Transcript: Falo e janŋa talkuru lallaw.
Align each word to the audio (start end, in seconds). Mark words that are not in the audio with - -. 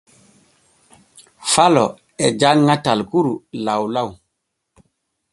Falo 1.53 1.87
e 2.25 2.27
janŋa 2.39 2.75
talkuru 2.85 3.33
lallaw. 3.65 4.09